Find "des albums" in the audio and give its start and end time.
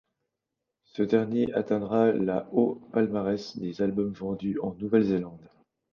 3.59-4.13